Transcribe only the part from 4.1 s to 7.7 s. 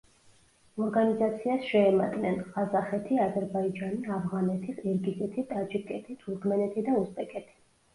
ავღანეთი, ყირგიზეთი, ტაჯიკეთი, თურქმენეთი და უზბეკეთი.